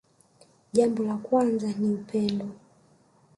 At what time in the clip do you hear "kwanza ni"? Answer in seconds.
1.17-1.89